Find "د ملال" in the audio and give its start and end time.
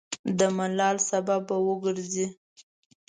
0.37-0.97